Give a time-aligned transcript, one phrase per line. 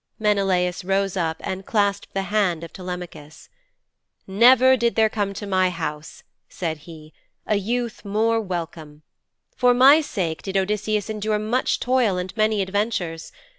[0.17, 3.49] Menelaus rose up and clasped the hand of Telemachus.
[4.25, 7.13] 'Never did there come to my house,' said he,
[7.45, 9.03] 'a youth more welcome.
[9.55, 13.31] For my sake did Odysseus endure much toil and many adventures.